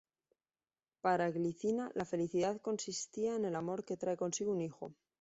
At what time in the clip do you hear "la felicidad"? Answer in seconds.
1.93-2.59